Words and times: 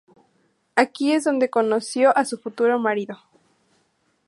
Aquí 0.75 1.11
es 1.11 1.25
donde 1.25 1.51
conoció 1.51 2.17
a 2.17 2.25
su 2.25 2.39
futuro 2.39 2.79
marido. 2.79 3.19